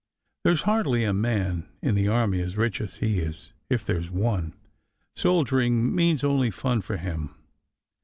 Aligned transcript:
There 0.43 0.53
s 0.53 0.63
hardly 0.63 1.03
a 1.03 1.13
man 1.13 1.69
in 1.83 1.93
the 1.93 2.07
army 2.07 2.41
as 2.41 2.57
rich 2.57 2.81
as 2.81 2.95
he 2.95 3.19
is, 3.19 3.53
if 3.69 3.85
there 3.85 3.99
s 3.99 4.09
one. 4.09 4.55
Soldiering 5.15 5.93
means 5.93 6.23
only 6.23 6.49
fun 6.49 6.81
for 6.81 6.97
him. 6.97 7.35